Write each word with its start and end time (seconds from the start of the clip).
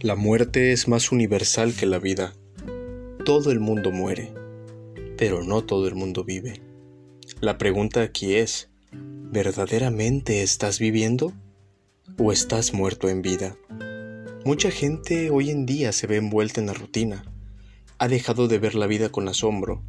La 0.00 0.14
muerte 0.14 0.70
es 0.70 0.86
más 0.86 1.10
universal 1.10 1.74
que 1.74 1.84
la 1.84 1.98
vida. 1.98 2.32
Todo 3.24 3.50
el 3.50 3.58
mundo 3.58 3.90
muere, 3.90 4.32
pero 5.16 5.42
no 5.42 5.64
todo 5.64 5.88
el 5.88 5.96
mundo 5.96 6.22
vive. 6.22 6.62
La 7.40 7.58
pregunta 7.58 8.02
aquí 8.02 8.36
es, 8.36 8.70
¿verdaderamente 8.92 10.42
estás 10.42 10.78
viviendo 10.78 11.32
o 12.16 12.30
estás 12.30 12.72
muerto 12.72 13.08
en 13.08 13.22
vida? 13.22 13.56
Mucha 14.44 14.70
gente 14.70 15.30
hoy 15.30 15.50
en 15.50 15.66
día 15.66 15.90
se 15.90 16.06
ve 16.06 16.18
envuelta 16.18 16.60
en 16.60 16.68
la 16.68 16.74
rutina, 16.74 17.24
ha 17.98 18.06
dejado 18.06 18.46
de 18.46 18.60
ver 18.60 18.76
la 18.76 18.86
vida 18.86 19.08
con 19.08 19.26
asombro 19.26 19.82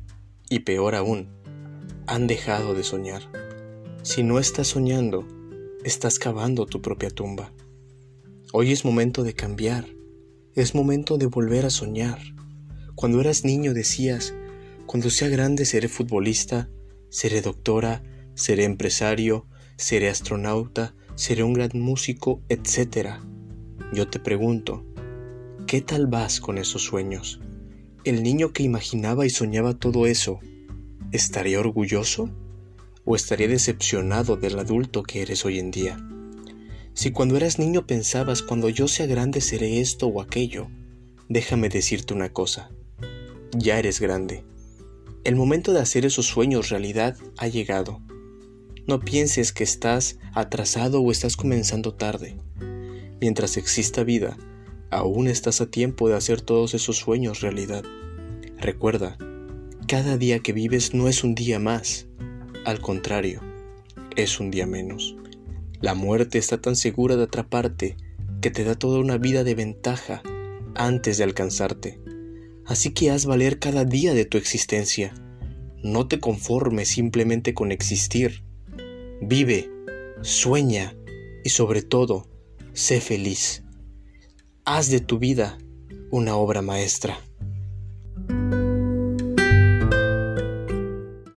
y 0.50 0.62
peor 0.62 0.96
aún, 0.96 1.30
han 2.08 2.26
dejado 2.26 2.74
de 2.74 2.82
soñar. 2.82 3.22
Si 4.02 4.24
no 4.24 4.40
estás 4.40 4.70
soñando, 4.70 5.28
estás 5.84 6.18
cavando 6.18 6.66
tu 6.66 6.82
propia 6.82 7.12
tumba. 7.12 7.54
Hoy 8.54 8.72
es 8.72 8.84
momento 8.84 9.22
de 9.22 9.36
cambiar 9.36 9.99
es 10.56 10.76
momento 10.76 11.18
de 11.18 11.28
volver 11.28 11.66
a 11.66 11.70
soñar. 11.70 12.20
Cuando 12.96 13.22
eras 13.22 13.46
niño 13.46 13.74
decías, 13.74 14.34
cuando 14.86 15.10
sea 15.10 15.30
grande 15.30 15.66
seré 15.66 15.88
futbolista, 15.88 16.70
seré 17.10 17.42
doctora, 17.42 18.04
seré 18.34 18.64
empresario, 18.64 19.46
seré 19.78 20.10
astronauta, 20.10 20.96
seré 21.16 21.44
un 21.44 21.54
gran 21.54 21.72
músico, 21.74 22.42
etc. 22.50 23.20
Yo 23.94 24.10
te 24.10 24.20
pregunto, 24.20 24.86
¿qué 25.68 25.82
tal 25.82 26.08
vas 26.08 26.40
con 26.40 26.58
esos 26.58 26.84
sueños? 26.84 27.40
¿El 28.04 28.24
niño 28.24 28.54
que 28.54 28.64
imaginaba 28.64 29.26
y 29.26 29.30
soñaba 29.30 29.74
todo 29.74 30.08
eso, 30.08 30.40
estaría 31.12 31.60
orgulloso? 31.60 32.30
¿O 33.06 33.16
estaría 33.16 33.48
decepcionado 33.48 34.38
del 34.38 34.60
adulto 34.60 35.04
que 35.04 35.22
eres 35.22 35.46
hoy 35.46 35.60
en 35.60 35.72
día? 35.72 35.98
Si 37.00 37.12
cuando 37.12 37.38
eras 37.38 37.60
niño 37.60 37.88
pensabas, 37.88 38.42
cuando 38.42 38.68
yo 38.68 38.90
sea 38.90 39.06
grande 39.06 39.40
seré 39.40 39.80
esto 39.80 40.08
o 40.08 40.22
aquello, 40.22 40.68
déjame 41.30 41.70
decirte 41.70 42.14
una 42.14 42.34
cosa, 42.34 42.72
ya 43.54 43.80
eres 43.80 44.02
grande. 44.02 44.44
El 45.24 45.38
momento 45.38 45.72
de 45.72 45.80
hacer 45.80 46.06
esos 46.06 46.26
sueños 46.26 46.68
realidad 46.68 47.16
ha 47.38 47.48
llegado. 47.48 48.02
No 48.86 49.00
pienses 49.00 49.54
que 49.54 49.64
estás 49.64 50.20
atrasado 50.34 51.00
o 51.02 51.10
estás 51.10 51.38
comenzando 51.38 51.94
tarde. 51.94 52.36
Mientras 53.22 53.56
exista 53.56 54.04
vida, 54.04 54.38
aún 54.90 55.30
estás 55.30 55.62
a 55.62 55.72
tiempo 55.72 56.10
de 56.10 56.18
hacer 56.18 56.42
todos 56.42 56.74
esos 56.74 56.98
sueños 56.98 57.40
realidad. 57.40 57.86
Recuerda, 58.58 59.18
cada 59.88 60.18
día 60.18 60.40
que 60.40 60.52
vives 60.52 60.94
no 60.94 61.08
es 61.08 61.24
un 61.24 61.34
día 61.34 61.60
más, 61.60 62.08
al 62.66 62.82
contrario, 62.82 63.40
es 64.18 64.42
un 64.42 64.52
día 64.52 64.68
menos. 64.68 65.16
La 65.82 65.94
muerte 65.94 66.38
está 66.38 66.60
tan 66.60 66.76
segura 66.76 67.16
de 67.16 67.24
atraparte 67.24 67.96
que 68.42 68.52
te 68.52 68.64
da 68.64 68.76
toda 68.76 69.00
una 69.00 69.18
vida 69.18 69.44
de 69.44 69.56
ventaja 69.56 70.22
antes 70.76 71.18
de 71.18 71.24
alcanzarte. 71.24 72.00
Así 72.66 72.92
que 72.92 73.12
haz 73.12 73.26
valer 73.26 73.60
cada 73.60 73.86
día 73.86 74.14
de 74.14 74.26
tu 74.26 74.38
existencia. 74.38 75.14
No 75.82 76.08
te 76.08 76.20
conformes 76.20 76.90
simplemente 76.90 77.54
con 77.54 77.72
existir. 77.72 78.44
Vive, 79.22 79.70
sueña 80.22 80.96
y 81.44 81.50
sobre 81.50 81.82
todo, 81.82 82.28
sé 82.74 83.00
feliz. 83.00 83.64
Haz 84.66 84.90
de 84.90 85.00
tu 85.00 85.18
vida 85.18 85.58
una 86.12 86.36
obra 86.36 86.62
maestra. 86.62 87.20